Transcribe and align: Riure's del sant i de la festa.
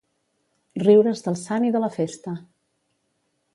Riure's 0.83 1.21
del 1.27 1.37
sant 1.43 1.69
i 1.69 1.71
de 1.77 1.83
la 1.85 1.91
festa. 1.99 2.35